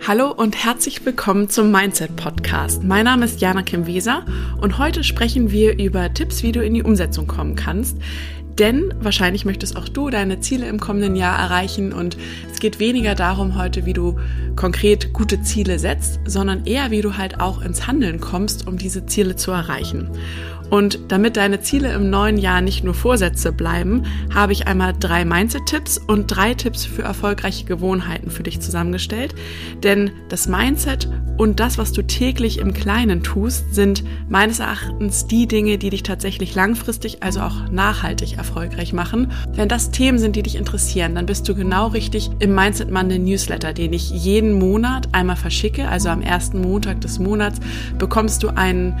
[0.00, 2.82] Hallo und herzlich willkommen zum Mindset Podcast.
[2.82, 4.24] Mein Name ist Jana Kim Weser
[4.60, 7.98] und heute sprechen wir über Tipps, wie du in die Umsetzung kommen kannst.
[8.58, 12.16] Denn wahrscheinlich möchtest auch du deine Ziele im kommenden Jahr erreichen und
[12.52, 14.18] es geht weniger darum heute, wie du
[14.56, 19.06] konkret gute Ziele setzt, sondern eher, wie du halt auch ins Handeln kommst, um diese
[19.06, 20.10] Ziele zu erreichen.
[20.72, 25.26] Und damit deine Ziele im neuen Jahr nicht nur Vorsätze bleiben, habe ich einmal drei
[25.26, 29.34] Mindset-Tipps und drei Tipps für erfolgreiche Gewohnheiten für dich zusammengestellt.
[29.82, 35.46] Denn das Mindset und das, was du täglich im Kleinen tust, sind meines Erachtens die
[35.46, 39.30] Dinge, die dich tatsächlich langfristig, also auch nachhaltig erfolgreich machen.
[39.54, 43.18] Wenn das Themen sind, die dich interessieren, dann bist du genau richtig im Mindset Monday
[43.18, 45.88] Newsletter, den ich jeden Monat einmal verschicke.
[45.88, 47.60] Also am ersten Montag des Monats
[47.98, 48.94] bekommst du einen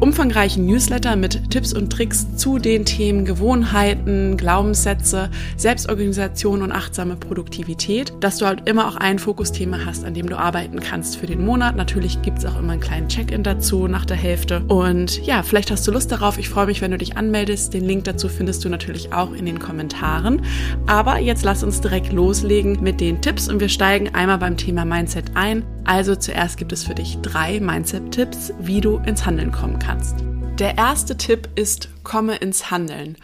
[0.00, 8.12] umfangreichen Newsletter mit Tipps und Tricks zu den Themen Gewohnheiten, Glaubenssätze, Selbstorganisation und achtsame Produktivität,
[8.20, 11.44] dass du halt immer auch ein Fokusthema hast, an dem du arbeiten kannst für den
[11.44, 11.76] Monat.
[11.76, 14.64] Natürlich gibt es auch immer einen kleinen Check-in dazu nach der Hälfte.
[14.68, 16.38] Und ja, vielleicht hast du Lust darauf.
[16.38, 17.72] Ich freue mich, wenn du dich anmeldest.
[17.72, 20.42] Den Link dazu findest du natürlich auch in den Kommentaren.
[20.86, 24.84] Aber jetzt lass uns direkt loslegen mit den Tipps und wir steigen einmal beim Thema
[24.84, 25.62] Mindset ein.
[25.84, 29.83] Also zuerst gibt es für dich drei Mindset-Tipps, wie du ins Handeln kommen kannst.
[30.58, 33.16] Der erste Tipp ist, komme ins Handeln.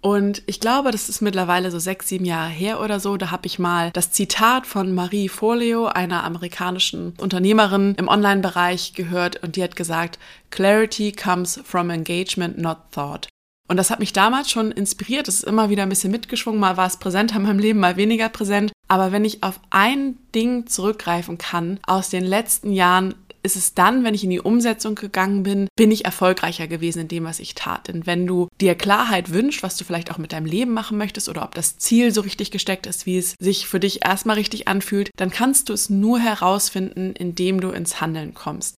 [0.00, 3.16] Und ich glaube, das ist mittlerweile so sechs, sieben Jahre her oder so.
[3.16, 9.42] Da habe ich mal das Zitat von Marie Folio, einer amerikanischen Unternehmerin im Online-Bereich, gehört
[9.42, 13.28] und die hat gesagt, Clarity comes from engagement, not thought.
[13.68, 15.26] Und das hat mich damals schon inspiriert.
[15.26, 16.60] Es ist immer wieder ein bisschen mitgeschwungen.
[16.60, 18.70] Mal war es präsenter in meinem Leben, mal weniger präsent.
[18.88, 23.14] Aber wenn ich auf ein Ding zurückgreifen kann aus den letzten Jahren,
[23.46, 27.08] ist es dann, wenn ich in die Umsetzung gegangen bin, bin ich erfolgreicher gewesen in
[27.08, 27.88] dem, was ich tat.
[27.88, 31.28] Denn wenn du dir Klarheit wünschst, was du vielleicht auch mit deinem Leben machen möchtest
[31.28, 34.68] oder ob das Ziel so richtig gesteckt ist, wie es sich für dich erstmal richtig
[34.68, 38.74] anfühlt, dann kannst du es nur herausfinden, indem du ins Handeln kommst.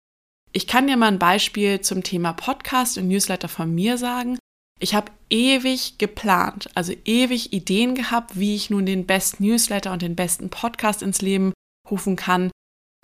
[0.53, 4.39] Ich kann dir mal ein Beispiel zum Thema Podcast und Newsletter von mir sagen.
[4.79, 10.03] Ich habe ewig geplant, also ewig Ideen gehabt, wie ich nun den besten Newsletter und
[10.03, 11.53] den besten Podcast ins Leben
[11.91, 12.51] rufen kann.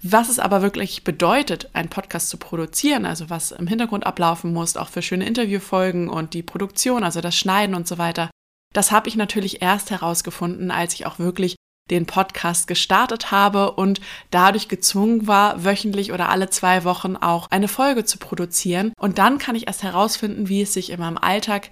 [0.04, 4.76] Was es aber wirklich bedeutet, einen Podcast zu produzieren, also was im Hintergrund ablaufen muss,
[4.76, 8.28] auch für schöne Interviewfolgen und die Produktion, also das Schneiden und so weiter,
[8.72, 11.54] das habe ich natürlich erst herausgefunden, als ich auch wirklich
[11.90, 17.68] den Podcast gestartet habe und dadurch gezwungen war, wöchentlich oder alle zwei Wochen auch eine
[17.68, 18.92] Folge zu produzieren.
[18.98, 21.70] Und dann kann ich erst herausfinden, wie es sich in meinem Alltag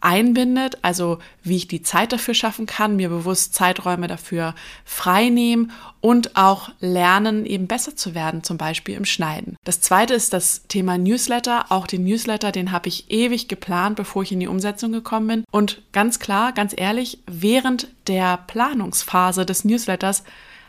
[0.00, 6.36] einbindet, also wie ich die Zeit dafür schaffen kann, mir bewusst Zeiträume dafür freinehmen und
[6.36, 9.56] auch lernen, eben besser zu werden, zum Beispiel im Schneiden.
[9.64, 11.66] Das zweite ist das Thema Newsletter.
[11.70, 15.44] Auch den Newsletter, den habe ich ewig geplant, bevor ich in die Umsetzung gekommen bin.
[15.50, 20.22] Und ganz klar, ganz ehrlich, während der Planungsphase des Newsletters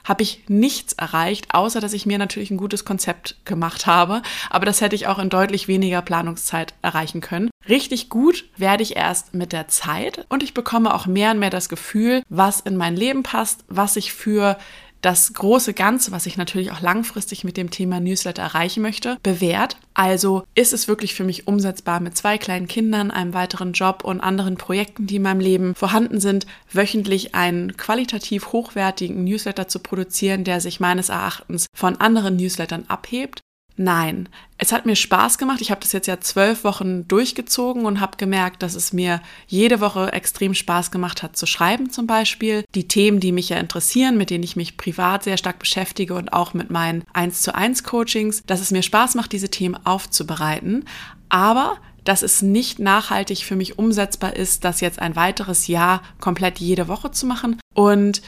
[0.07, 4.22] habe ich nichts erreicht, außer dass ich mir natürlich ein gutes Konzept gemacht habe.
[4.50, 7.50] Aber das hätte ich auch in deutlich weniger Planungszeit erreichen können.
[7.68, 11.50] Richtig gut werde ich erst mit der Zeit und ich bekomme auch mehr und mehr
[11.50, 14.57] das Gefühl, was in mein Leben passt, was ich für
[15.07, 19.78] das große Ganze, was ich natürlich auch langfristig mit dem Thema Newsletter erreichen möchte, bewährt.
[19.94, 24.19] Also ist es wirklich für mich umsetzbar, mit zwei kleinen Kindern, einem weiteren Job und
[24.19, 30.44] anderen Projekten, die in meinem Leben vorhanden sind, wöchentlich einen qualitativ hochwertigen Newsletter zu produzieren,
[30.44, 33.40] der sich meines Erachtens von anderen Newslettern abhebt.
[33.80, 34.28] Nein,
[34.58, 35.62] es hat mir Spaß gemacht.
[35.62, 39.80] Ich habe das jetzt ja zwölf Wochen durchgezogen und habe gemerkt, dass es mir jede
[39.80, 42.66] Woche extrem Spaß gemacht hat zu schreiben zum Beispiel.
[42.74, 46.34] Die Themen, die mich ja interessieren, mit denen ich mich privat sehr stark beschäftige und
[46.34, 50.86] auch mit meinen 1 zu 1 Coachings, dass es mir Spaß macht, diese Themen aufzubereiten.
[51.30, 56.58] Aber dass es nicht nachhaltig für mich umsetzbar ist, das jetzt ein weiteres Jahr komplett
[56.58, 57.59] jede Woche zu machen.
[57.76, 58.24] Und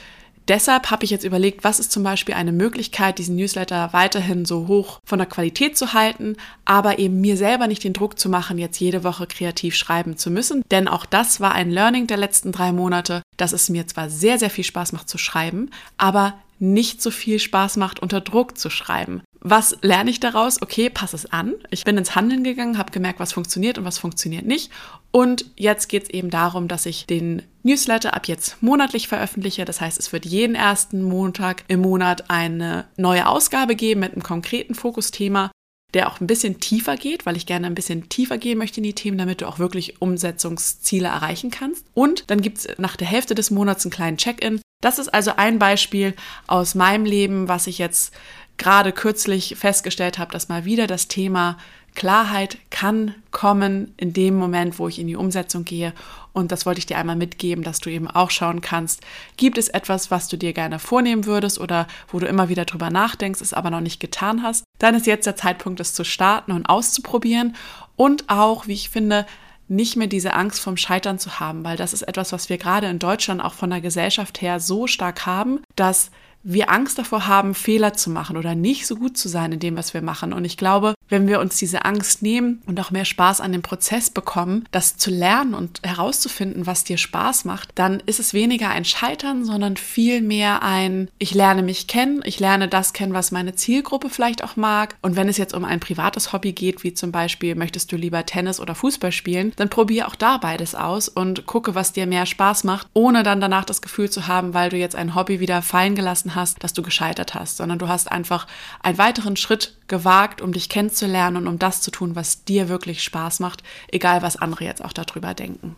[0.50, 4.68] Deshalb habe ich jetzt überlegt, was ist zum Beispiel eine Möglichkeit, diesen Newsletter weiterhin so
[4.68, 8.58] hoch von der Qualität zu halten, aber eben mir selber nicht den Druck zu machen,
[8.58, 10.64] jetzt jede Woche kreativ schreiben zu müssen.
[10.72, 14.40] Denn auch das war ein Learning der letzten drei Monate, dass es mir zwar sehr,
[14.40, 18.72] sehr viel Spaß macht zu schreiben, aber nicht so viel Spaß macht, unter Druck zu
[18.72, 19.22] schreiben.
[19.42, 20.62] Was lerne ich daraus?
[20.62, 21.54] Okay, pass es an.
[21.70, 24.70] Ich bin ins Handeln gegangen, habe gemerkt, was funktioniert und was funktioniert nicht.
[25.12, 29.66] Und jetzt geht es eben darum, dass ich den Newsletter ab jetzt monatlich veröffentliche.
[29.66, 34.24] Das heißt, es wird jeden ersten Montag im Monat eine neue Ausgabe geben mit einem
[34.24, 35.52] konkreten Fokusthema,
[35.96, 38.84] der auch ein bisschen tiefer geht, weil ich gerne ein bisschen tiefer gehen möchte in
[38.84, 41.86] die Themen, damit du auch wirklich Umsetzungsziele erreichen kannst.
[41.96, 44.62] Und dann gibt es nach der Hälfte des Monats einen kleinen Check-in.
[44.82, 46.14] Das ist also ein Beispiel
[46.46, 48.14] aus meinem Leben, was ich jetzt
[48.58, 51.58] gerade kürzlich festgestellt habe, dass mal wieder das Thema
[52.00, 55.94] Klarheit kann kommen in dem Moment, wo ich in die Umsetzung gehe.
[56.32, 59.02] Und das wollte ich dir einmal mitgeben, dass du eben auch schauen kannst,
[59.36, 62.90] gibt es etwas, was du dir gerne vornehmen würdest oder wo du immer wieder drüber
[62.90, 64.64] nachdenkst, es aber noch nicht getan hast.
[64.80, 67.58] Dann ist jetzt der Zeitpunkt, es zu starten und auszuprobieren
[67.98, 69.26] und auch, wie ich finde,
[69.68, 72.88] nicht mehr diese Angst vom Scheitern zu haben, weil das ist etwas, was wir gerade
[72.88, 76.12] in Deutschland auch von der Gesellschaft her so stark haben, dass
[76.44, 79.76] wir Angst davor haben, Fehler zu machen oder nicht so gut zu sein in dem,
[79.76, 80.32] was wir machen.
[80.32, 83.62] Und ich glaube, wenn wir uns diese Angst nehmen und auch mehr Spaß an dem
[83.62, 88.70] Prozess bekommen, das zu lernen und herauszufinden, was dir Spaß macht, dann ist es weniger
[88.70, 93.56] ein Scheitern, sondern vielmehr ein, ich lerne mich kennen, ich lerne das kennen, was meine
[93.56, 94.96] Zielgruppe vielleicht auch mag.
[95.02, 98.26] Und wenn es jetzt um ein privates Hobby geht, wie zum Beispiel, möchtest du lieber
[98.26, 102.26] Tennis oder Fußball spielen, dann probiere auch da beides aus und gucke, was dir mehr
[102.26, 105.62] Spaß macht, ohne dann danach das Gefühl zu haben, weil du jetzt ein Hobby wieder
[105.62, 108.48] fallen gelassen hast, dass du gescheitert hast, sondern du hast einfach
[108.82, 113.04] einen weiteren Schritt gewagt, um dich kennenzulernen und um das zu tun, was dir wirklich
[113.04, 115.76] Spaß macht, egal was andere jetzt auch darüber denken.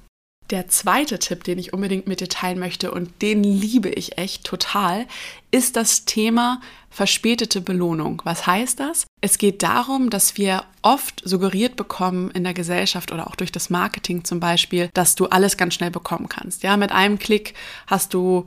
[0.52, 4.44] Der zweite Tipp, den ich unbedingt mit dir teilen möchte und den liebe ich echt
[4.44, 5.08] total,
[5.50, 6.60] ist das Thema
[6.90, 8.22] verspätete Belohnung.
[8.26, 9.08] Was heißt das?
[9.22, 13.70] Es geht darum, dass wir oft suggeriert bekommen in der Gesellschaft oder auch durch das
[13.70, 16.64] Marketing zum Beispiel, dass du alles ganz schnell bekommen kannst.
[16.64, 17.54] Ja, mit einem Klick
[17.88, 18.46] hast du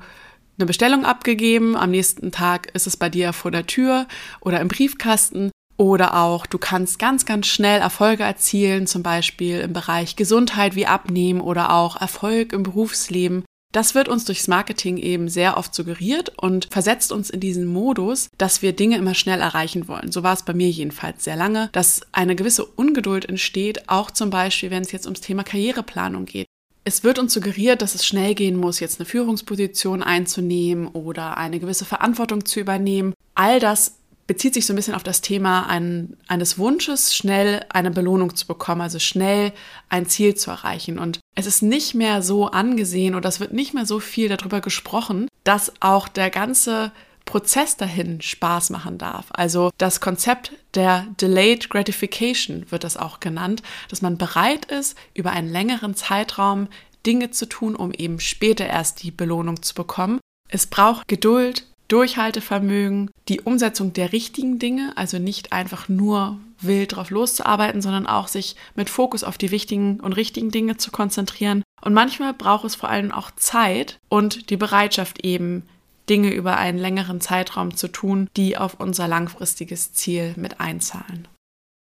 [0.58, 4.06] eine Bestellung abgegeben, am nächsten Tag ist es bei dir vor der Tür
[4.40, 9.72] oder im Briefkasten oder auch du kannst ganz, ganz schnell Erfolge erzielen, zum Beispiel im
[9.72, 13.44] Bereich Gesundheit wie Abnehmen oder auch Erfolg im Berufsleben.
[13.72, 18.28] Das wird uns durchs Marketing eben sehr oft suggeriert und versetzt uns in diesen Modus,
[18.38, 20.12] dass wir Dinge immer schnell erreichen wollen.
[20.12, 24.30] So war es bei mir jedenfalls sehr lange, dass eine gewisse Ungeduld entsteht, auch zum
[24.30, 26.46] Beispiel, wenn es jetzt ums Thema Karriereplanung geht.
[26.84, 31.58] Es wird uns suggeriert, dass es schnell gehen muss, jetzt eine Führungsposition einzunehmen oder eine
[31.58, 33.12] gewisse Verantwortung zu übernehmen.
[33.34, 37.90] All das bezieht sich so ein bisschen auf das Thema ein, eines Wunsches, schnell eine
[37.90, 39.52] Belohnung zu bekommen, also schnell
[39.88, 40.98] ein Ziel zu erreichen.
[40.98, 44.60] Und es ist nicht mehr so angesehen oder es wird nicht mehr so viel darüber
[44.60, 46.92] gesprochen, dass auch der ganze
[47.24, 49.26] Prozess dahin Spaß machen darf.
[49.30, 55.30] Also das Konzept der Delayed Gratification wird das auch genannt, dass man bereit ist, über
[55.32, 56.68] einen längeren Zeitraum
[57.06, 60.20] Dinge zu tun, um eben später erst die Belohnung zu bekommen.
[60.48, 67.10] Es braucht Geduld, Durchhaltevermögen, die Umsetzung der richtigen Dinge, also nicht einfach nur wild drauf
[67.10, 71.62] loszuarbeiten, sondern auch sich mit Fokus auf die wichtigen und richtigen Dinge zu konzentrieren.
[71.82, 75.64] Und manchmal braucht es vor allem auch Zeit und die Bereitschaft eben,
[76.08, 81.28] Dinge über einen längeren Zeitraum zu tun, die auf unser langfristiges Ziel mit einzahlen.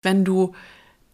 [0.03, 0.55] Wenn du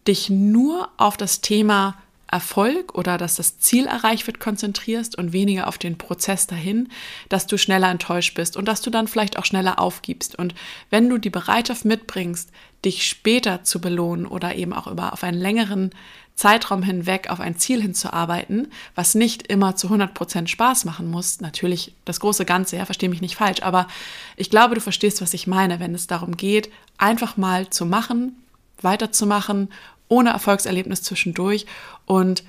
[0.06, 1.96] dich nur auf das Thema
[2.30, 6.88] Erfolg oder dass das Ziel erreicht wird, konzentrierst und weniger auf den Prozess dahin,
[7.28, 10.38] dass du schneller enttäuscht bist und dass du dann vielleicht auch schneller aufgibst.
[10.38, 10.54] Und
[10.90, 12.50] wenn du die Bereitschaft mitbringst,
[12.84, 15.90] dich später zu belohnen oder eben auch über auf einen längeren
[16.38, 21.40] Zeitraum hinweg auf ein Ziel hinzuarbeiten, was nicht immer zu 100 Prozent Spaß machen muss.
[21.40, 23.88] Natürlich das große Ganze, ja, verstehe mich nicht falsch, aber
[24.36, 28.36] ich glaube, du verstehst, was ich meine, wenn es darum geht, einfach mal zu machen,
[28.80, 29.70] weiterzumachen,
[30.08, 31.66] ohne Erfolgserlebnis zwischendurch
[32.06, 32.44] und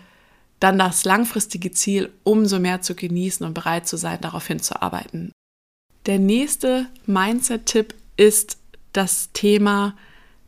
[0.59, 5.31] dann das langfristige Ziel umso mehr zu genießen und bereit zu sein, darauf hinzuarbeiten.
[6.05, 8.57] Der nächste Mindset-Tipp ist
[8.93, 9.95] das Thema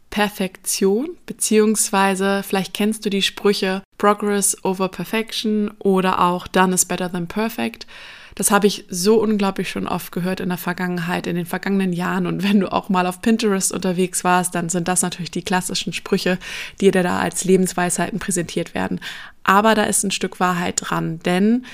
[0.09, 7.09] Perfektion, beziehungsweise vielleicht kennst du die Sprüche Progress over Perfection oder auch Done is better
[7.09, 7.87] than perfect.
[8.35, 12.27] Das habe ich so unglaublich schon oft gehört in der Vergangenheit, in den vergangenen Jahren.
[12.27, 15.93] Und wenn du auch mal auf Pinterest unterwegs warst, dann sind das natürlich die klassischen
[15.93, 16.37] Sprüche,
[16.79, 18.99] die dir da als Lebensweisheiten präsentiert werden.
[19.43, 21.65] Aber da ist ein Stück Wahrheit dran, denn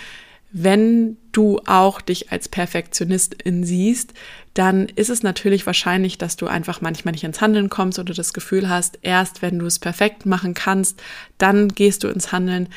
[0.52, 4.14] wenn du auch dich als Perfektionistin siehst,
[4.54, 8.34] dann ist es natürlich wahrscheinlich, dass du einfach manchmal nicht ins Handeln kommst oder das
[8.34, 11.02] Gefühl hast, erst wenn du es perfekt machen kannst,
[11.38, 12.70] dann gehst du ins Handeln.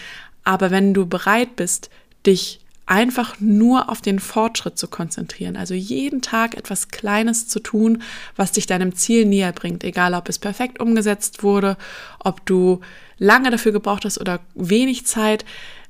[0.43, 1.91] Aber wenn du bereit bist,
[2.27, 2.61] dich
[2.91, 8.03] einfach nur auf den Fortschritt zu konzentrieren, also jeden Tag etwas Kleines zu tun,
[8.35, 11.77] was dich deinem Ziel näher bringt, egal ob es perfekt umgesetzt wurde,
[12.19, 12.81] ob du
[13.17, 15.45] lange dafür gebraucht hast oder wenig Zeit,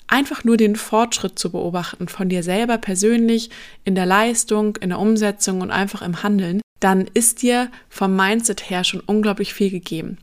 [0.08, 3.48] einfach nur den Fortschritt zu beobachten von dir selber persönlich
[3.84, 8.68] in der Leistung, in der Umsetzung und einfach im Handeln, dann ist dir vom Mindset
[8.68, 10.18] her schon unglaublich viel gegeben.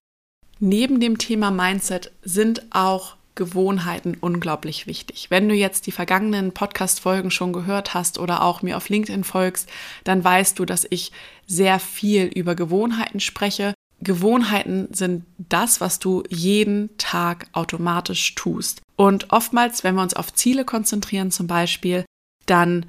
[0.60, 5.28] Neben dem Thema Mindset sind auch Gewohnheiten unglaublich wichtig.
[5.30, 9.70] Wenn du jetzt die vergangenen Podcast-Folgen schon gehört hast oder auch mir auf LinkedIn folgst,
[10.04, 11.14] dann weißt du, dass ich
[11.46, 13.74] sehr viel über Gewohnheiten spreche.
[14.02, 18.82] Gewohnheiten sind das, was du jeden Tag automatisch tust.
[18.98, 22.04] Und oftmals, wenn wir uns auf Ziele konzentrieren zum Beispiel,
[22.46, 22.86] dann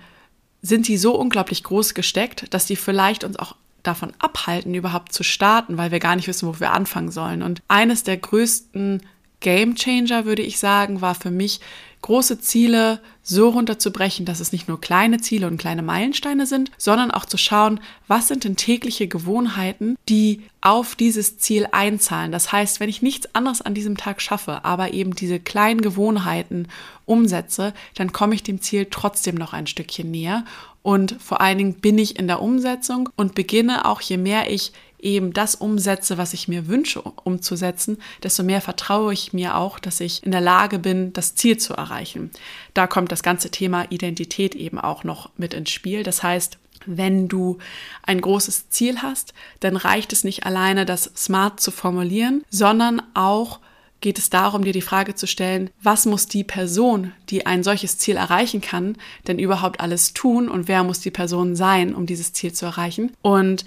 [0.60, 5.22] sind die so unglaublich groß gesteckt, dass die vielleicht uns auch davon abhalten, überhaupt zu
[5.22, 7.42] starten, weil wir gar nicht wissen, wo wir anfangen sollen.
[7.42, 9.02] Und eines der größten
[9.40, 11.60] Game Changer, würde ich sagen, war für mich,
[12.02, 17.10] große Ziele so runterzubrechen, dass es nicht nur kleine Ziele und kleine Meilensteine sind, sondern
[17.10, 22.32] auch zu schauen, was sind denn tägliche Gewohnheiten, die auf dieses Ziel einzahlen.
[22.32, 26.68] Das heißt, wenn ich nichts anderes an diesem Tag schaffe, aber eben diese kleinen Gewohnheiten
[27.04, 30.44] umsetze, dann komme ich dem Ziel trotzdem noch ein Stückchen näher.
[30.82, 34.72] Und vor allen Dingen bin ich in der Umsetzung und beginne auch, je mehr ich
[34.98, 40.00] eben das umsetze, was ich mir wünsche umzusetzen, desto mehr vertraue ich mir auch, dass
[40.00, 42.30] ich in der Lage bin, das Ziel zu erreichen.
[42.74, 46.02] Da kommt das ganze Thema Identität eben auch noch mit ins Spiel.
[46.02, 47.58] Das heißt, wenn du
[48.02, 53.60] ein großes Ziel hast, dann reicht es nicht alleine, das smart zu formulieren, sondern auch
[54.00, 57.98] geht es darum, dir die Frage zu stellen, was muss die Person, die ein solches
[57.98, 62.32] Ziel erreichen kann, denn überhaupt alles tun und wer muss die Person sein, um dieses
[62.32, 63.12] Ziel zu erreichen?
[63.22, 63.64] Und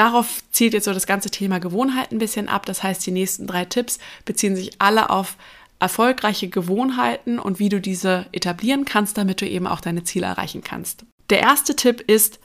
[0.00, 2.64] Darauf zielt jetzt so das ganze Thema Gewohnheit ein bisschen ab.
[2.64, 5.36] Das heißt, die nächsten drei Tipps beziehen sich alle auf
[5.78, 10.64] erfolgreiche Gewohnheiten und wie du diese etablieren kannst, damit du eben auch deine Ziele erreichen
[10.64, 11.04] kannst.
[11.28, 12.38] Der erste Tipp ist,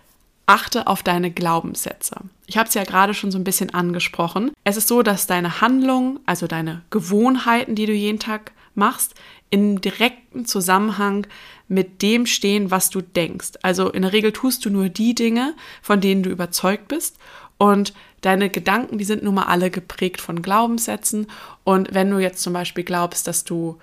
[0.47, 2.17] achte auf deine Glaubenssätze.
[2.45, 4.51] Ich habe es ja gerade schon so ein bisschen angesprochen.
[4.65, 9.15] Es ist so, dass deine Handlungen, also deine Gewohnheiten, die du jeden Tag machst,
[9.49, 11.25] in direkten Zusammenhang
[11.67, 13.53] mit dem stehen, was du denkst.
[13.61, 17.17] Also in der Regel tust du nur die Dinge, von denen du überzeugt bist.
[17.57, 21.27] Und deine Gedanken, die sind nun mal alle geprägt von Glaubenssätzen.
[21.63, 23.79] Und wenn du jetzt zum Beispiel glaubst, dass du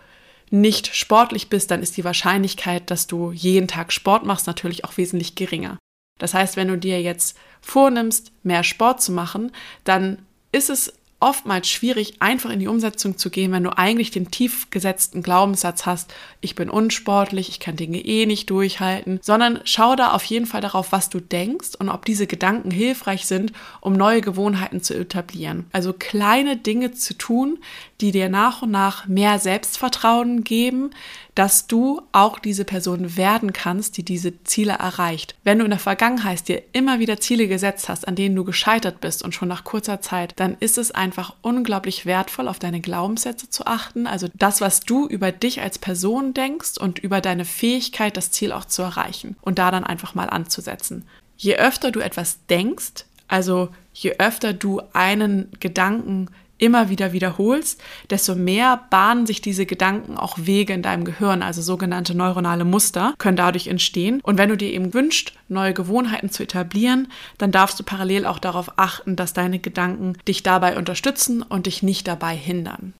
[0.50, 4.96] nicht sportlich bist, dann ist die Wahrscheinlichkeit, dass du jeden Tag Sport machst, natürlich auch
[4.98, 5.78] wesentlich geringer.
[6.18, 9.50] Das heißt, wenn du dir jetzt vornimmst, mehr Sport zu machen,
[9.84, 10.18] dann
[10.52, 14.70] ist es oftmals schwierig, einfach in die Umsetzung zu gehen, wenn du eigentlich den tief
[14.70, 20.12] gesetzten Glaubenssatz hast, ich bin unsportlich, ich kann Dinge eh nicht durchhalten, sondern schau da
[20.12, 24.20] auf jeden Fall darauf, was du denkst und ob diese Gedanken hilfreich sind, um neue
[24.20, 25.66] Gewohnheiten zu etablieren.
[25.72, 27.58] Also kleine Dinge zu tun,
[28.02, 30.90] die dir nach und nach mehr Selbstvertrauen geben,
[31.34, 35.34] dass du auch diese Person werden kannst, die diese Ziele erreicht.
[35.44, 39.00] Wenn du in der Vergangenheit dir immer wieder Ziele gesetzt hast, an denen du gescheitert
[39.00, 43.48] bist und schon nach kurzer Zeit, dann ist es einfach unglaublich wertvoll, auf deine Glaubenssätze
[43.48, 48.16] zu achten, also das, was du über dich als Person denkst und über deine Fähigkeit,
[48.16, 51.06] das Ziel auch zu erreichen und da dann einfach mal anzusetzen.
[51.36, 56.28] Je öfter du etwas denkst, also je öfter du einen Gedanken
[56.62, 61.60] immer wieder wiederholst, desto mehr bahnen sich diese Gedanken auch Wege in deinem Gehirn, also
[61.60, 64.20] sogenannte neuronale Muster, können dadurch entstehen.
[64.22, 68.38] Und wenn du dir eben wünschst, neue Gewohnheiten zu etablieren, dann darfst du parallel auch
[68.38, 72.94] darauf achten, dass deine Gedanken dich dabei unterstützen und dich nicht dabei hindern.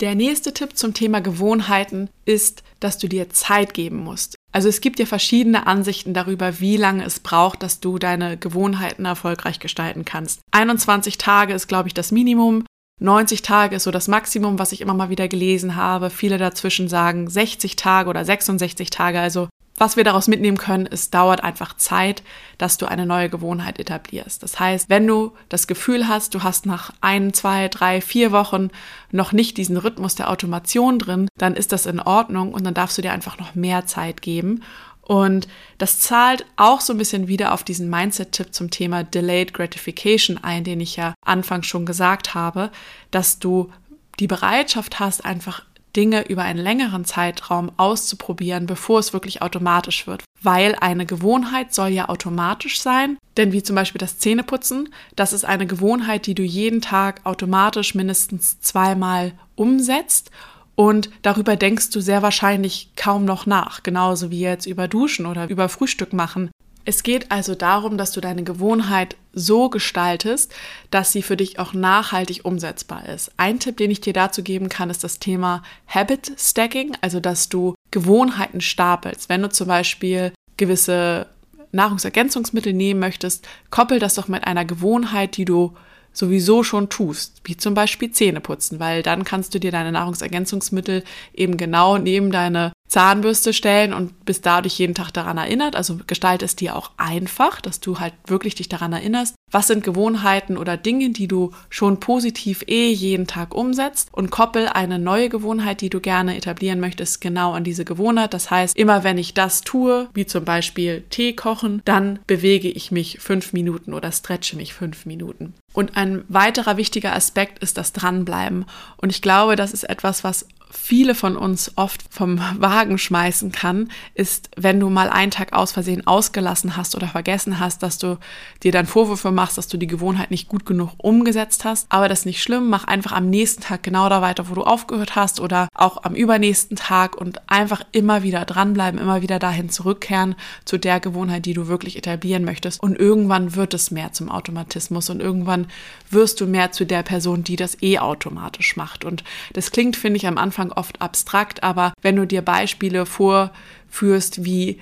[0.00, 4.34] Der nächste Tipp zum Thema Gewohnheiten ist, dass du dir Zeit geben musst.
[4.50, 9.04] Also es gibt ja verschiedene Ansichten darüber, wie lange es braucht, dass du deine Gewohnheiten
[9.04, 10.40] erfolgreich gestalten kannst.
[10.50, 12.64] 21 Tage ist, glaube ich, das Minimum.
[13.00, 16.10] 90 Tage ist so das Maximum, was ich immer mal wieder gelesen habe.
[16.10, 19.20] Viele dazwischen sagen 60 Tage oder 66 Tage.
[19.20, 22.22] Also was wir daraus mitnehmen können, es dauert einfach Zeit,
[22.58, 24.42] dass du eine neue Gewohnheit etablierst.
[24.42, 28.68] Das heißt, wenn du das Gefühl hast, du hast nach ein, zwei, drei, vier Wochen
[29.10, 32.96] noch nicht diesen Rhythmus der Automation drin, dann ist das in Ordnung und dann darfst
[32.98, 34.62] du dir einfach noch mehr Zeit geben.
[35.06, 40.38] Und das zahlt auch so ein bisschen wieder auf diesen Mindset-Tipp zum Thema Delayed Gratification
[40.42, 42.70] ein, den ich ja anfangs schon gesagt habe,
[43.10, 43.70] dass du
[44.18, 50.24] die Bereitschaft hast, einfach Dinge über einen längeren Zeitraum auszuprobieren, bevor es wirklich automatisch wird.
[50.42, 53.16] Weil eine Gewohnheit soll ja automatisch sein.
[53.36, 57.94] Denn wie zum Beispiel das Zähneputzen, das ist eine Gewohnheit, die du jeden Tag automatisch
[57.94, 60.30] mindestens zweimal umsetzt
[60.76, 65.48] und darüber denkst du sehr wahrscheinlich kaum noch nach, genauso wie jetzt über Duschen oder
[65.48, 66.50] über Frühstück machen.
[66.86, 70.52] Es geht also darum, dass du deine Gewohnheit so gestaltest,
[70.90, 73.32] dass sie für dich auch nachhaltig umsetzbar ist.
[73.38, 77.48] Ein Tipp, den ich dir dazu geben kann, ist das Thema Habit Stacking, also dass
[77.48, 79.30] du Gewohnheiten stapelst.
[79.30, 81.26] Wenn du zum Beispiel gewisse
[81.72, 85.74] Nahrungsergänzungsmittel nehmen möchtest, koppel das doch mit einer Gewohnheit, die du
[86.14, 91.04] sowieso schon tust, wie zum Beispiel Zähne putzen, weil dann kannst du dir deine Nahrungsergänzungsmittel
[91.34, 95.74] eben genau neben deine Zahnbürste stellen und bist dadurch jeden Tag daran erinnert.
[95.74, 99.34] Also gestalte es dir auch einfach, dass du halt wirklich dich daran erinnerst.
[99.50, 104.68] Was sind Gewohnheiten oder Dinge, die du schon positiv eh jeden Tag umsetzt und koppel
[104.68, 108.32] eine neue Gewohnheit, die du gerne etablieren möchtest, genau an diese Gewohnheit.
[108.32, 112.92] Das heißt, immer wenn ich das tue, wie zum Beispiel Tee kochen, dann bewege ich
[112.92, 115.54] mich fünf Minuten oder stretche mich fünf Minuten.
[115.74, 118.64] Und ein weiterer wichtiger Aspekt ist das Dranbleiben.
[118.96, 123.90] Und ich glaube, das ist etwas, was viele von uns oft vom Wagen schmeißen kann,
[124.14, 128.18] ist, wenn du mal einen Tag aus Versehen ausgelassen hast oder vergessen hast, dass du
[128.62, 131.86] dir dann Vorwürfe machst, dass du die Gewohnheit nicht gut genug umgesetzt hast.
[131.90, 132.68] Aber das ist nicht schlimm.
[132.68, 136.14] Mach einfach am nächsten Tag genau da weiter, wo du aufgehört hast oder auch am
[136.14, 141.54] übernächsten Tag und einfach immer wieder dranbleiben, immer wieder dahin zurückkehren zu der Gewohnheit, die
[141.54, 142.82] du wirklich etablieren möchtest.
[142.82, 145.63] Und irgendwann wird es mehr zum Automatismus und irgendwann
[146.10, 149.04] wirst du mehr zu der Person, die das eh automatisch macht.
[149.04, 154.44] Und das klingt, finde ich, am Anfang oft abstrakt, aber wenn du dir Beispiele vorführst
[154.44, 154.80] wie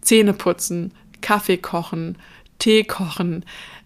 [0.00, 2.16] Zähne putzen, Kaffee kochen,
[2.58, 3.44] Tee kochen,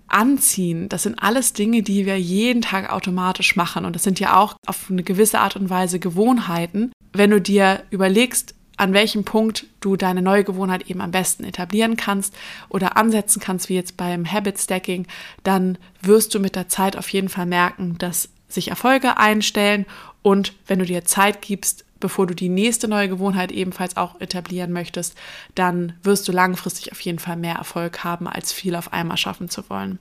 [0.09, 3.87] Anziehen, das sind alles Dinge, die wir jeden Tag automatisch machen.
[3.87, 6.93] Und das sind ja auch auf eine gewisse Art und Weise Gewohnheiten.
[7.15, 11.97] Wenn du dir überlegst, an welchem Punkt du deine neue Gewohnheit eben am besten etablieren
[11.97, 12.35] kannst
[12.69, 15.07] oder ansetzen kannst, wie jetzt beim Habit Stacking,
[15.45, 19.87] dann wirst du mit der Zeit auf jeden Fall merken, dass sich Erfolge einstellen
[20.23, 24.73] und wenn du dir Zeit gibst, bevor du die nächste neue Gewohnheit ebenfalls auch etablieren
[24.73, 25.17] möchtest,
[25.55, 29.49] dann wirst du langfristig auf jeden Fall mehr Erfolg haben, als viel auf einmal schaffen
[29.49, 29.99] zu wollen.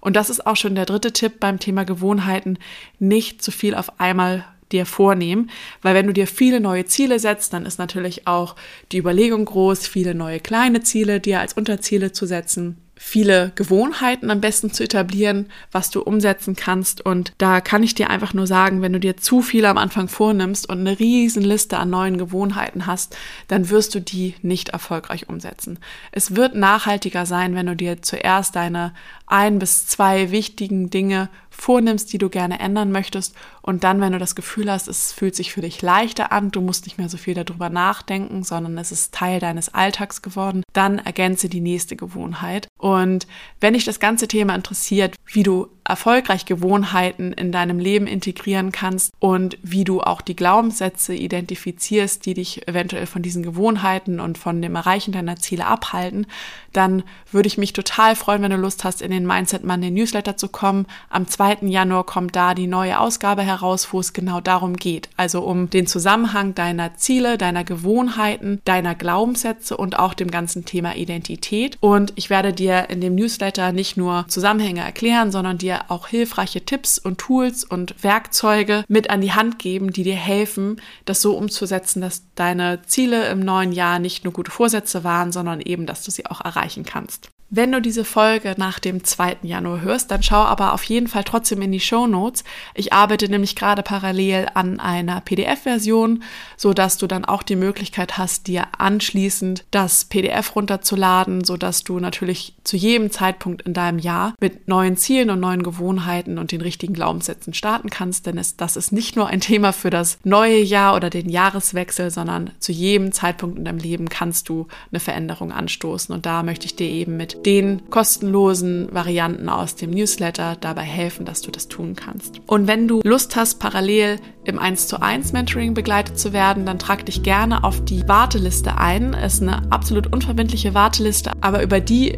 [0.00, 2.58] Und das ist auch schon der dritte Tipp beim Thema Gewohnheiten,
[2.98, 5.50] nicht zu viel auf einmal dir vornehmen,
[5.82, 8.56] weil wenn du dir viele neue Ziele setzt, dann ist natürlich auch
[8.92, 14.42] die Überlegung groß, viele neue kleine Ziele dir als Unterziele zu setzen viele Gewohnheiten am
[14.42, 17.00] besten zu etablieren, was du umsetzen kannst.
[17.00, 20.06] Und da kann ich dir einfach nur sagen, wenn du dir zu viel am Anfang
[20.06, 23.16] vornimmst und eine riesen Liste an neuen Gewohnheiten hast,
[23.48, 25.78] dann wirst du die nicht erfolgreich umsetzen.
[26.12, 28.92] Es wird nachhaltiger sein, wenn du dir zuerst deine
[29.26, 33.34] ein bis zwei wichtigen Dinge vornimmst, die du gerne ändern möchtest.
[33.60, 36.60] Und dann, wenn du das Gefühl hast, es fühlt sich für dich leichter an, du
[36.60, 40.98] musst nicht mehr so viel darüber nachdenken, sondern es ist Teil deines Alltags geworden, dann
[40.98, 42.68] ergänze die nächste Gewohnheit.
[42.78, 43.26] Und
[43.60, 49.12] wenn dich das ganze Thema interessiert, wie du erfolgreich Gewohnheiten in deinem Leben integrieren kannst
[49.18, 54.62] und wie du auch die Glaubenssätze identifizierst, die dich eventuell von diesen Gewohnheiten und von
[54.62, 56.26] dem Erreichen deiner Ziele abhalten,
[56.72, 60.36] dann würde ich mich total freuen, wenn du Lust hast, in den Mindset Monday Newsletter
[60.36, 60.86] zu kommen.
[61.08, 61.58] Am 2.
[61.62, 65.08] Januar kommt da die neue Ausgabe heraus, wo es genau darum geht.
[65.16, 70.94] Also um den Zusammenhang deiner Ziele, deiner Gewohnheiten, deiner Glaubenssätze und auch dem ganzen Thema
[70.94, 71.76] Identität.
[71.80, 76.64] Und ich werde dir in dem Newsletter nicht nur Zusammenhänge erklären, sondern dir auch hilfreiche
[76.64, 81.36] Tipps und Tools und Werkzeuge mit an die Hand geben, die dir helfen, das so
[81.36, 86.04] umzusetzen, dass deine Ziele im neuen Jahr nicht nur gute Vorsätze waren, sondern eben, dass
[86.04, 87.30] du sie auch erreichen kannst.
[87.52, 89.38] Wenn du diese Folge nach dem 2.
[89.42, 92.44] Januar hörst, dann schau aber auf jeden Fall trotzdem in die Show Notes.
[92.74, 96.22] Ich arbeite nämlich gerade parallel an einer PDF-Version,
[96.56, 101.82] so dass du dann auch die Möglichkeit hast, dir anschließend das PDF runterzuladen, so dass
[101.82, 106.52] du natürlich zu jedem Zeitpunkt in deinem Jahr mit neuen Zielen und neuen Gewohnheiten und
[106.52, 108.26] den richtigen Glaubenssätzen starten kannst.
[108.26, 112.12] Denn es, das ist nicht nur ein Thema für das neue Jahr oder den Jahreswechsel,
[112.12, 116.14] sondern zu jedem Zeitpunkt in deinem Leben kannst du eine Veränderung anstoßen.
[116.14, 121.26] Und da möchte ich dir eben mit den kostenlosen Varianten aus dem Newsletter dabei helfen,
[121.26, 122.40] dass du das tun kannst.
[122.46, 126.78] Und wenn du Lust hast, parallel im 1 zu 1 Mentoring begleitet zu werden, dann
[126.78, 129.12] trag dich gerne auf die Warteliste ein.
[129.12, 132.08] Es ist eine absolut unverbindliche Warteliste, aber über die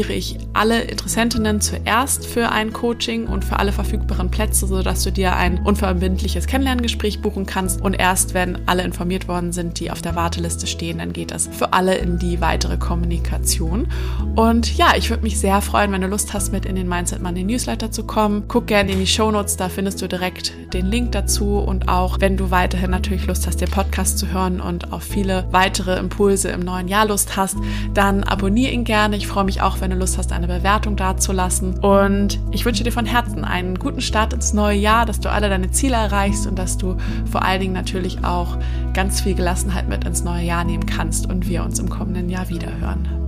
[0.00, 5.12] informiere ich alle Interessentinnen zuerst für ein Coaching und für alle verfügbaren Plätze, sodass du
[5.12, 7.82] dir ein unverbindliches Kennenlerngespräch buchen kannst.
[7.82, 11.48] Und erst wenn alle informiert worden sind, die auf der Warteliste stehen, dann geht das
[11.52, 13.88] für alle in die weitere Kommunikation.
[14.36, 17.22] Und ja, ich würde mich sehr freuen, wenn du Lust hast, mit in den Mindset
[17.22, 18.44] Money Newsletter zu kommen.
[18.48, 21.58] Guck gerne in die Show Notes, da findest du direkt den Link dazu.
[21.58, 25.46] Und auch, wenn du weiterhin natürlich Lust hast, den Podcast zu hören und auf viele
[25.50, 27.56] weitere Impulse im neuen Jahr Lust hast,
[27.92, 29.16] dann abonniere ihn gerne.
[29.16, 31.78] Ich freue mich auch, wenn du Lust hast, eine Bewertung dazulassen.
[31.78, 35.48] Und ich wünsche dir von Herzen einen guten Start ins neue Jahr, dass du alle
[35.48, 36.96] deine Ziele erreichst und dass du
[37.30, 38.56] vor allen Dingen natürlich auch
[38.92, 42.48] ganz viel Gelassenheit mit ins neue Jahr nehmen kannst und wir uns im kommenden Jahr
[42.48, 43.19] wieder hören.